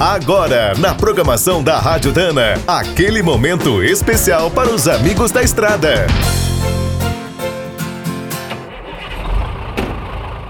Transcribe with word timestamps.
Agora, 0.00 0.74
na 0.78 0.94
programação 0.94 1.60
da 1.60 1.76
Rádio 1.80 2.12
Dana, 2.12 2.54
aquele 2.68 3.20
momento 3.20 3.82
especial 3.82 4.48
para 4.48 4.70
os 4.70 4.86
amigos 4.86 5.32
da 5.32 5.42
estrada. 5.42 6.06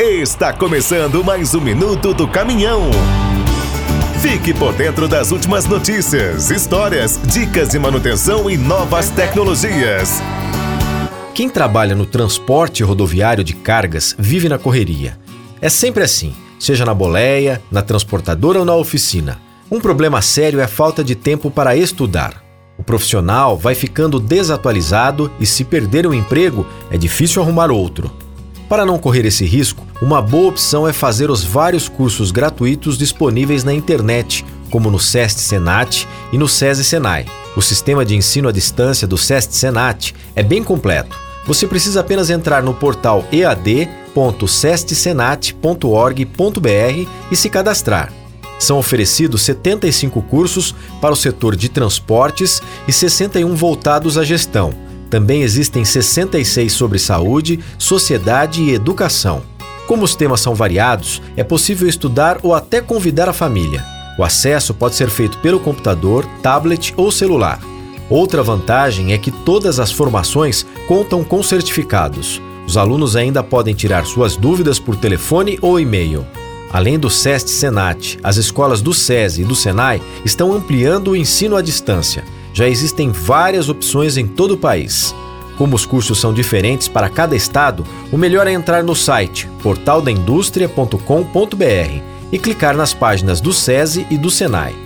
Está 0.00 0.52
começando 0.52 1.22
mais 1.22 1.54
um 1.54 1.60
minuto 1.60 2.12
do 2.12 2.26
caminhão. 2.26 2.90
Fique 4.20 4.52
por 4.52 4.72
dentro 4.72 5.06
das 5.06 5.30
últimas 5.30 5.64
notícias, 5.64 6.50
histórias, 6.50 7.16
dicas 7.26 7.68
de 7.68 7.78
manutenção 7.78 8.50
e 8.50 8.56
novas 8.56 9.10
tecnologias. 9.10 10.20
Quem 11.36 11.48
trabalha 11.48 11.94
no 11.94 12.04
transporte 12.04 12.82
rodoviário 12.82 13.44
de 13.44 13.54
cargas 13.54 14.12
vive 14.18 14.48
na 14.48 14.58
correria. 14.58 15.16
É 15.60 15.68
sempre 15.68 16.02
assim 16.02 16.34
seja 16.58 16.84
na 16.84 16.94
boleia, 16.94 17.62
na 17.70 17.82
transportadora 17.82 18.58
ou 18.58 18.64
na 18.64 18.74
oficina. 18.74 19.38
Um 19.70 19.80
problema 19.80 20.22
sério 20.22 20.60
é 20.60 20.64
a 20.64 20.68
falta 20.68 21.02
de 21.02 21.14
tempo 21.14 21.50
para 21.50 21.76
estudar. 21.76 22.42
O 22.78 22.82
profissional 22.82 23.56
vai 23.56 23.74
ficando 23.74 24.20
desatualizado 24.20 25.30
e, 25.40 25.46
se 25.46 25.64
perder 25.64 26.06
o 26.06 26.14
emprego, 26.14 26.66
é 26.90 26.96
difícil 26.98 27.42
arrumar 27.42 27.70
outro. 27.70 28.10
Para 28.68 28.84
não 28.84 28.98
correr 28.98 29.24
esse 29.24 29.44
risco, 29.44 29.86
uma 30.02 30.20
boa 30.20 30.48
opção 30.48 30.86
é 30.86 30.92
fazer 30.92 31.30
os 31.30 31.42
vários 31.42 31.88
cursos 31.88 32.30
gratuitos 32.30 32.98
disponíveis 32.98 33.64
na 33.64 33.72
internet, 33.72 34.44
como 34.70 34.90
no 34.90 34.98
SEST 34.98 35.40
Senat 35.40 36.06
e 36.32 36.38
no 36.38 36.48
SESI 36.48 36.84
Senai. 36.84 37.26
O 37.56 37.62
sistema 37.62 38.04
de 38.04 38.14
ensino 38.14 38.48
à 38.48 38.52
distância 38.52 39.06
do 39.06 39.16
SEST 39.16 39.54
Senat 39.54 40.14
é 40.34 40.42
bem 40.42 40.62
completo. 40.62 41.16
Você 41.46 41.66
precisa 41.66 42.00
apenas 42.00 42.28
entrar 42.28 42.62
no 42.62 42.74
portal 42.74 43.24
EAD 43.32 43.88
www.sestsenat.org.br 44.16 47.08
e 47.30 47.36
se 47.36 47.50
cadastrar. 47.50 48.10
São 48.58 48.78
oferecidos 48.78 49.42
75 49.42 50.22
cursos 50.22 50.74
para 51.00 51.12
o 51.12 51.16
setor 51.16 51.54
de 51.54 51.68
transportes 51.68 52.62
e 52.88 52.92
61 52.92 53.54
voltados 53.54 54.16
à 54.16 54.24
gestão. 54.24 54.72
Também 55.10 55.42
existem 55.42 55.84
66 55.84 56.72
sobre 56.72 56.98
saúde, 56.98 57.60
sociedade 57.78 58.62
e 58.62 58.72
educação. 58.72 59.42
Como 59.86 60.04
os 60.04 60.16
temas 60.16 60.40
são 60.40 60.54
variados, 60.54 61.22
é 61.36 61.44
possível 61.44 61.86
estudar 61.86 62.40
ou 62.42 62.54
até 62.54 62.80
convidar 62.80 63.28
a 63.28 63.32
família. 63.32 63.84
O 64.18 64.24
acesso 64.24 64.72
pode 64.72 64.96
ser 64.96 65.10
feito 65.10 65.38
pelo 65.38 65.60
computador, 65.60 66.26
tablet 66.42 66.94
ou 66.96 67.12
celular. 67.12 67.60
Outra 68.08 68.42
vantagem 68.42 69.12
é 69.12 69.18
que 69.18 69.30
todas 69.30 69.78
as 69.78 69.92
formações 69.92 70.64
contam 70.88 71.22
com 71.22 71.42
certificados. 71.42 72.40
Os 72.66 72.76
alunos 72.76 73.16
ainda 73.16 73.42
podem 73.42 73.74
tirar 73.74 74.04
suas 74.04 74.36
dúvidas 74.36 74.78
por 74.78 74.96
telefone 74.96 75.58
ou 75.62 75.78
e-mail. 75.78 76.26
Além 76.72 76.98
do 76.98 77.08
SEST 77.08 77.48
Senat, 77.48 78.18
as 78.22 78.36
escolas 78.36 78.82
do 78.82 78.92
SESI 78.92 79.42
e 79.42 79.44
do 79.44 79.54
Senai 79.54 80.02
estão 80.24 80.52
ampliando 80.52 81.12
o 81.12 81.16
ensino 81.16 81.56
à 81.56 81.62
distância. 81.62 82.24
Já 82.52 82.68
existem 82.68 83.12
várias 83.12 83.68
opções 83.68 84.16
em 84.16 84.26
todo 84.26 84.54
o 84.54 84.58
país. 84.58 85.14
Como 85.56 85.76
os 85.76 85.86
cursos 85.86 86.18
são 86.18 86.34
diferentes 86.34 86.88
para 86.88 87.08
cada 87.08 87.36
estado, 87.36 87.84
o 88.12 88.18
melhor 88.18 88.46
é 88.46 88.52
entrar 88.52 88.82
no 88.82 88.94
site 88.94 89.48
portaldaindustria.com.br 89.62 92.02
e 92.32 92.38
clicar 92.38 92.76
nas 92.76 92.92
páginas 92.92 93.40
do 93.40 93.52
SESI 93.52 94.06
e 94.10 94.18
do 94.18 94.30
Senai. 94.30 94.85